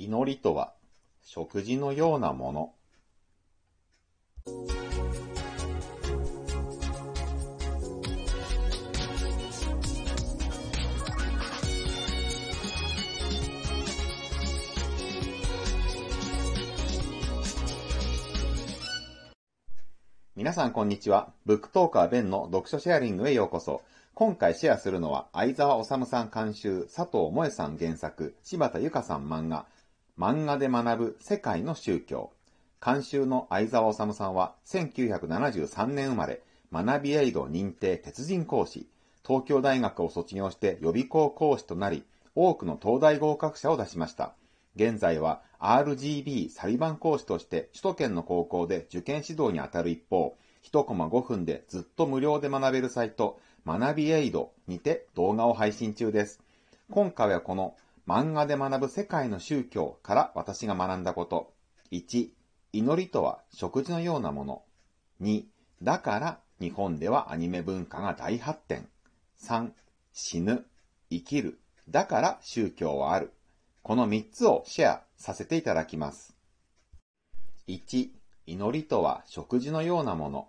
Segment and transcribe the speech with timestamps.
[0.00, 0.74] 祈りとは、
[1.24, 2.72] 食事のようなもの。
[20.36, 21.32] 皆さんこんにちは。
[21.44, 23.82] ブックトーカーベンの読書シェアリングへようこそ。
[24.14, 29.66] 今回シェアするのは、相沢治さん監修、佐藤萌さん原作、柴田由香さん漫画、
[30.18, 32.32] 漫画で学ぶ世界の宗教。
[32.84, 38.88] 監修の相沢治さんは、1973年生まれ、学びエイド認定鉄人講師、
[39.24, 42.02] 東京大学を卒業して予備校講師となり、
[42.34, 44.34] 多くの東大合格者を出しました。
[44.74, 56.40] 現在は RGB サリバン講師として首都圏の高校で受験指導に当たる一方、1コマ5分でずっと無料で学べるサイト、学びエイドにて動画を配信中です。
[56.90, 57.76] 今回はこの
[58.08, 61.52] 漫画で学ぶ世界の宗教から私が学んだこと。
[61.92, 62.30] 1、
[62.72, 64.62] 祈りとは食事のようなもの。
[65.20, 65.44] 2、
[65.82, 68.88] だから日本ではアニメ文化が大発展。
[69.42, 69.72] 3、
[70.14, 70.64] 死ぬ、
[71.10, 73.34] 生きる、だから宗教はある。
[73.82, 76.34] この3つをシェアさせていただきます。
[77.66, 78.08] 1、
[78.46, 80.48] 祈りとは食事のようなもの。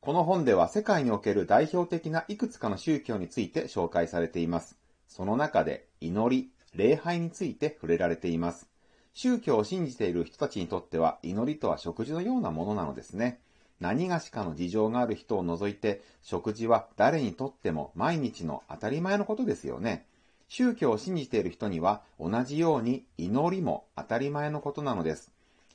[0.00, 4.78] この本では世界における代表的ないくつかの宗教について紹介されています。
[5.06, 8.68] その中で祈り、礼拝について触れられています。
[9.14, 13.40] 宗教を信じている人たちにとっては祈りとは食事のようなものなのですね。
[13.80, 20.06] 何がしかの事情がある人を除いて食事は誰にとっても毎日の当たり前のことですよね。
[20.48, 25.30] 宗教を信じている人には同じように祈りも当たり前のことなのです。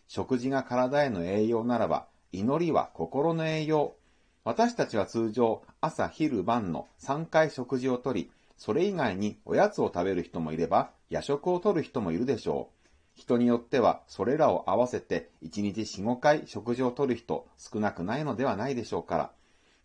[0.08, 3.96] 食事が体への栄養ならば、祈りは心の栄養。
[4.44, 8.32] 私たちは通常、朝、昼、晩の3回食事をとり、
[8.64, 12.90] それ以外におやつを食べる人もいれば、夜食をとる人もいるでしょう。
[13.14, 19.32] 人によっては、それらを合わせて1日4、5回食事をとる人少なくないのではないでしょうから。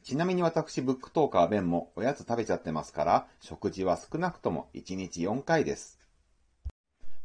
[0.05, 5.99] ちなみに私、ブックトーカー弁もおやつ食べちゃってますから、食事は少なくとも1日4回です。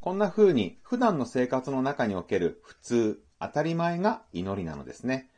[0.01, 5.29] こんな風に普段の生活の中における普通、当たり前が祈りなのですね。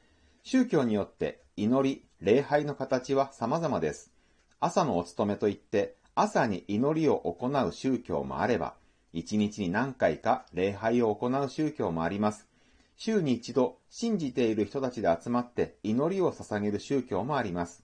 [0.44, 4.14] 宗教によって祈り、礼拝の形は様々です。
[4.62, 8.76] 朝のお勤めといって朝に祈りを行う宗教もあれば、
[9.12, 12.48] 一日に何回か礼拝を行う宗教もあります。
[12.96, 17.84] 週に一度信じている人たちで集まって祈りを捧げる宗教もあります。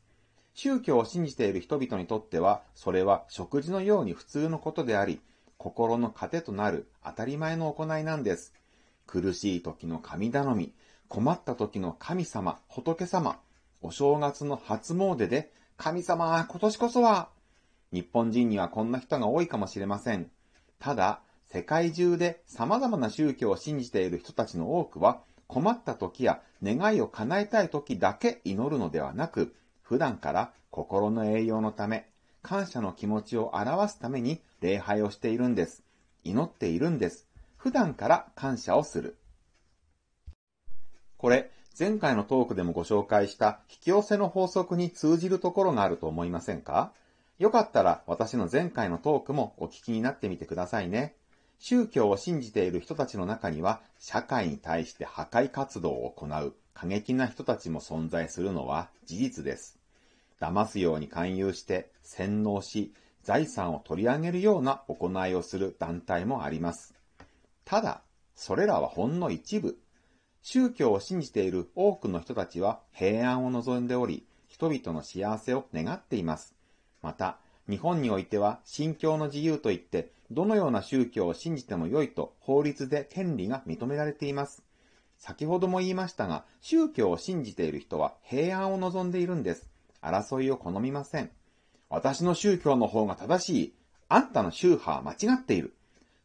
[0.53, 5.19] 宗教を信じている人々にとっては、それは食事のように普通のことであり、
[5.57, 8.53] 心の糧となる当たり前の行いなんです。
[9.07, 10.73] 苦しい時の神頼み、
[11.09, 13.41] 困った時の神様、仏様、
[13.81, 17.27] お正月の初詣で、神様、今年こそは、
[17.91, 20.31] 日本人にはこんな人が多いかもしれません。
[20.79, 32.07] ただ、世界中で様々な宗教を信じている人たちの多くは、困った時や願いを叶えたい時だけ祈るのではなく、普段から心の栄養のため、
[32.41, 35.83] 感謝の気持ちを表すために礼拝をしているんです。
[36.23, 37.27] 祈っているんです。
[37.57, 39.17] 普段から感謝をする。
[41.17, 46.93] これ、前回のトークでもご紹介した引き寄せの法則に通じるところがあると思いませんか？
[47.41, 51.15] よかったら私の前回のトークもお聞きになってみてくださいね。
[51.57, 59.79] 宗教を信じている人たちの中には、社会に対して破壊活動を行う過激な人たちも存在するのは事実です。
[60.39, 62.93] 騙すように勧誘して洗脳し、
[63.23, 66.93] 財産を取り上げるような行いをする団体もあります。
[67.65, 68.03] ただ、
[68.35, 69.79] それらはほんの一部。
[70.43, 76.60] 宗教を信じている多くの人たちは平安を望んでおり、人々の幸せを願っています。
[77.01, 77.37] また、
[77.69, 84.63] 日本においては信教の自由といって、どのような宗教を信じても良いと法律で権利が認められています。
[85.17, 89.67] 先ほども言いましたが、宗教を信じている人は平安を望んでいるんです。
[90.01, 91.29] 争いを好みません。
[91.89, 93.73] 私の宗教の方が正しい。
[94.09, 95.75] あんたの宗派は間違っている。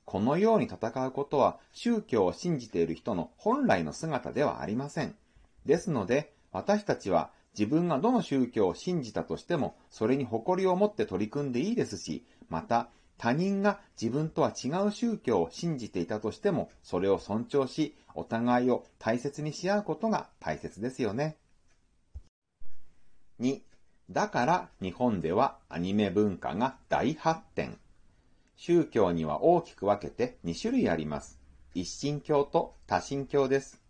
[0.04, 5.14] このように戦うことは宗教を信じている人の本来の姿ではありません。
[5.66, 21.38] ですので、私たちは自分がどの宗教を信じたとしても、それに誇りを持って取り組んでいいですし、また、他人が自分とは違う宗教を信じていたとしても、それを尊重し、お互いを大切にし合うことが大切ですよね。
[23.40, 23.62] 2.
[24.10, 27.78] だから日本ではアニメ文化が大発展。
[28.54, 31.38] 宗教には大きく分けて2種類あります。
[31.74, 33.82] 一神教と多神教です。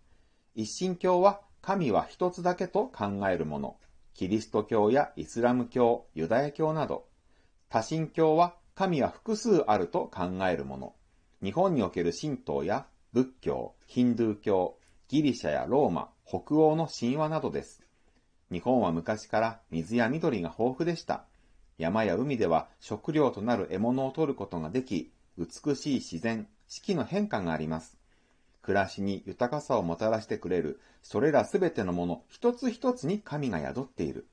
[0.54, 3.76] 一神教は神は一つだけと考えるもの。
[4.14, 7.08] キリスト教やイスラム教、ユダヤ教など。
[7.68, 10.94] 多神教は神は複数あると考えるもの。
[11.42, 14.78] 日本における神道や仏教、ヒンドゥー教、
[15.08, 17.82] ギリシャやローマ、北欧の神話などです。
[18.52, 21.24] 日本は昔から水や緑が豊富でした。
[21.78, 27.98] 山や海では食料となる獲物を取ることができ、美しい自然、四季の変化があります。
[28.66, 34.26] 暮らしに豊かさをもたらしてくれる、それらすべてのもの一つ一つに神が宿っている。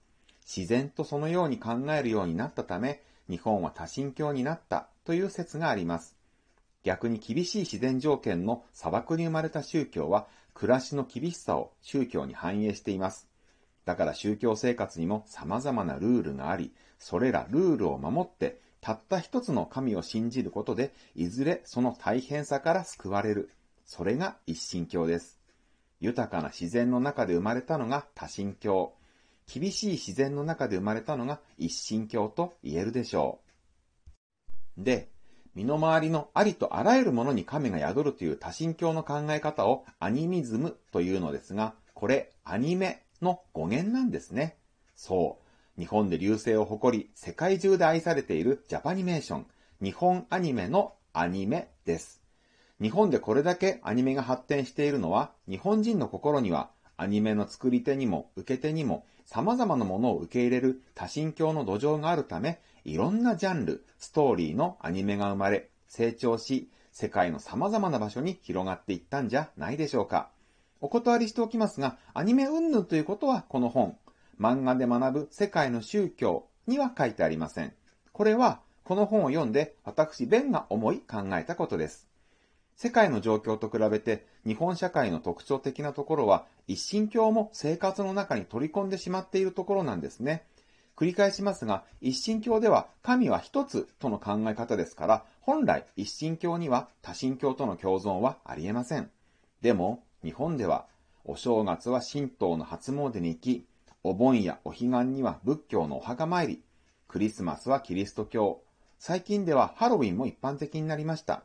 [0.43, 6.15] 自然とそのように考えるようになったため、日本は多神教になったという説があります。
[6.81, 10.25] 逆に厳しい自然条件の砂漠に生まれた宗教は、
[10.55, 13.27] 暮らしの厳しさを宗教に反映しています。
[13.85, 23.51] だから宗教生活にも様々なルールがあり、それらルールを守って、たった一つの神を信じることで、いずれその大変さから救われる。
[23.85, 25.39] それが一神教です。
[25.99, 28.93] 豊かな自然の中で生まれたのが多神教。
[29.51, 33.39] 厳しい自然の中で生まれたのが一神教と言えるでしょ
[34.77, 34.83] う。
[34.83, 35.09] で、
[35.55, 44.57] 身の回りのありとあらゆるものに神が宿るという多神教の考え方をアニミズムというのですが、これアニメの語源なんですね。
[44.95, 45.37] そ
[45.77, 45.79] う。
[45.79, 49.45] 日本で流星を誇り、世界中で愛されているジャパニメーション、
[49.81, 52.22] 日本アニメのアニメです。
[52.81, 70.29] 日本でこれだけアニメが発展しているのは、日本人の心にはアニメの作り手にも受け手にも様々なものを受け入れる多神教の土壌があるため、いろんなジャンル、ストーリーのアニメが生まれ、成長し、世界の様々な場所に広がっていったんじゃないでしょうか。
[70.81, 73.97] お断りしておきますが、アニメ云々ということはこの本、
[74.39, 77.73] 漫画で学ぶ世界の宗教には書いてありません。
[78.11, 82.12] これは、この本を読んで私、ベンが思い考えたことです。
[82.75, 90.43] 世界の状況と比べて日本社会の特徴的なところは一神教も生活の中に取り込んでしまっているところなんですね。
[90.95, 99.09] 繰り返しますが、一神教では神は一つとの考え方ですから、本来一神教には多神教との共存はありえません。
[99.61, 100.85] でも、日本では、
[101.25, 103.65] お正月は神道の初詣に行き、
[104.03, 106.61] お盆やお彼岸には仏教のお墓参り、
[107.07, 108.61] クリスマスはキリスト教、
[108.99, 111.43] 最近ではハロウィンも一般的になりました。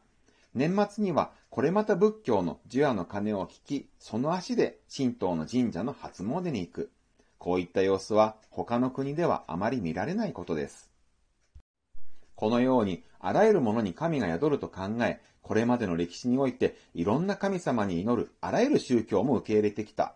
[0.54, 6.90] 年末にはこれまた仏教の呪夜の鐘を聞き、その足で神道の神社の初詣に行く。
[7.38, 10.90] こういった様子は他の国ではあまり見られないことです。
[12.34, 20.14] このようにあらゆるものに神が宿ると考え、これまでの歴史においていろんな神様に祈るあらゆる宗教も受け入れてきた。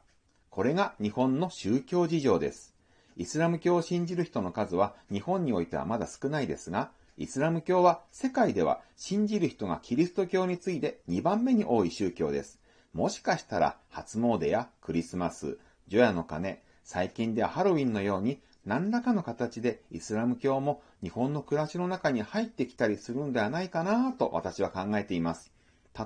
[0.50, 2.75] これが日本の宗教事情です。
[3.17, 6.90] イスラム教を信じる人の数は日本においてはまだ少ないですが、
[7.22, 12.58] イスラム教は世界では信じる人がキリスト教に次いで2番目に多い宗教です。
[12.94, 25.52] もしかしたら初詣やクリスマス、除夜の鐘、最近ではハロウィンのように何らかの形でイスラム教も日本の暮らしの中に入ってきたりするんではないかなと私は考えています。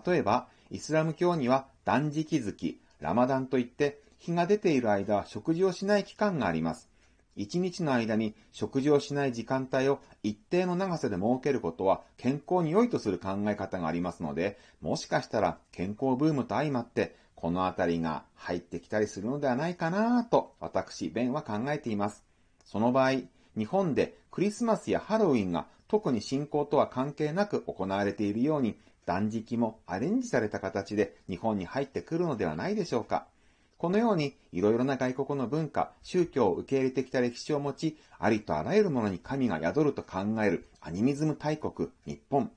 [0.06, 6.90] 例えば、イスラム教には断食月、ラマダンといって日が出ている間は食事をしない期間があります。
[7.36, 22.24] 一日の間に食事をしない時間帯を一定の長さで設けることは健康に良いとする考え方がありますので、もしかしたら健康ブームと相まって、このあたりが入ってきたりするのではないかなと、私、ベンは考えています。
[22.64, 23.20] その場合、
[23.56, 33.28] 日本でクリスマスやハロウィンが特に信仰とは関係なく行われているように、断食もアレンジされた形で日本に入ってくるのではないでしょうか。
[33.78, 42.50] このように、いろいろな外国の文化、宗教を受け入れてきた歴史を持ち、ありとあらゆるものに神が宿ると考えるアニミズム大国、日本。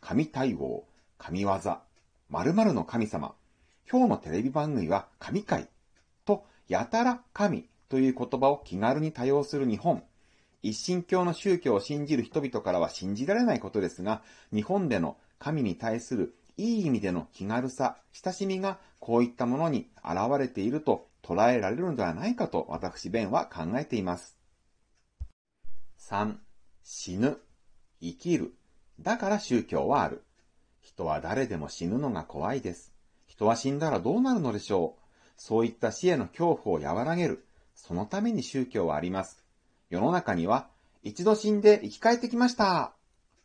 [0.00, 0.84] 神対応、
[1.18, 1.60] 神業、
[2.28, 3.34] 〇〇の神様。
[3.90, 5.68] 今日のテレビ番組は神会。
[6.24, 10.04] と、やたら神という言葉を気軽に多用する日本。
[10.62, 14.22] 一神教の宗教を信じる人々からは信じられないことですが、
[14.52, 24.36] 日本での神に対するいい意味での気軽さ、親しみがこういったものに現れていると捉えられるのではないかと私、ベンは考えています。
[25.98, 26.36] 3.
[26.82, 27.38] 死ぬ。
[28.02, 28.52] 生きる。
[29.00, 30.22] だから宗教はある。
[30.80, 32.92] 人は誰でも死ぬのが怖いです。
[33.26, 35.02] 人は死んだらどうなるのでしょう。
[35.38, 37.46] そういった死への恐怖を和らげる。
[37.74, 39.42] そのために宗教はあります。
[39.88, 40.68] 世の中には、
[41.02, 42.92] 一度死んで生き返ってきました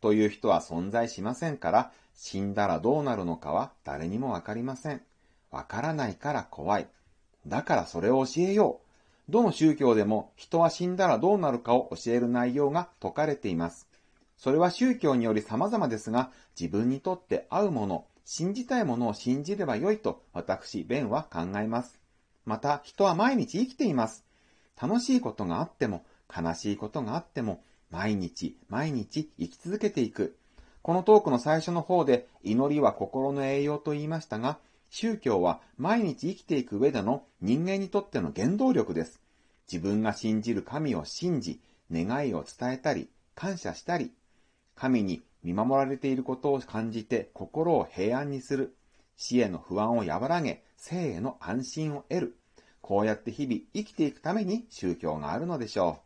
[0.02, 5.02] という人は存在しませんから、死んだらどうなるのかは誰にもわかりません。
[5.50, 6.88] わからないから怖い。
[7.46, 8.80] だからそれを教えよ
[9.28, 9.32] う。
[9.32, 13.86] どの宗教でも人は死んだらどうなるかを教える内容が説かれています。
[14.36, 21.98] それは宗教により様々ですが、自分にとって合うもの、信じたいものを信じればよいと私、ベンは考えます。
[22.44, 24.24] また、人は毎日生きています。
[24.80, 26.04] 楽しいことがあっても、
[26.34, 30.36] 悲しいことがあっても、毎日毎日生き続けていく。
[30.86, 34.56] このトークの最初の方で祈りは心の栄養と言いましたが、
[34.88, 39.20] 宗教は毎日生きていく上での人間にとっての原動力です。
[39.66, 41.58] 自分が信じる神を信じ、
[41.90, 44.12] 願いを伝えたり、感謝したり、
[44.76, 48.76] 神に見守られていることを感じて心を平安にする。
[49.16, 52.36] 死への不安を和らげ、生への安心を得る。
[52.80, 55.98] こうやって日々生きていくために宗教があるのでしょ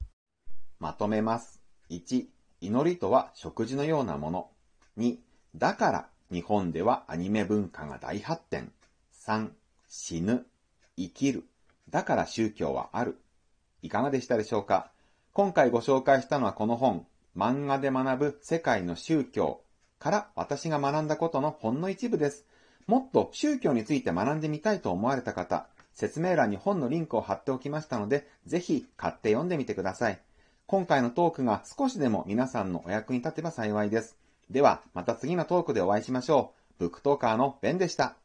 [0.00, 0.04] う。
[0.80, 1.62] まとめます。
[1.90, 2.26] 1、
[2.60, 4.50] 祈りとは食事のようなもの。
[4.98, 5.16] 2、
[5.54, 8.72] だから日本ではアニメ文化が大発展。
[9.26, 9.50] 3、
[9.88, 10.46] 死ぬ、
[10.96, 11.44] 生きる。
[11.90, 13.18] だから宗教はある。
[13.82, 14.90] いかがでしたでしょうか？
[15.32, 19.60] 今回ご紹介したのはこの本、漫画で学ぶ世界の宗教
[20.00, 22.44] から私が学んだことのほんの一部です。
[22.86, 30.20] もっと宗教について学んでみたいと思われた方、説明欄に本のリンクを貼っておきましたので、ぜひ買って読んでみてください。
[30.70, 34.18] 今回のトークが少しでも皆さんのお役に立てば幸いです。
[34.50, 36.80] では、また次のトークでお会いしましょう。
[36.80, 38.16] ブックトーカーのベンでした。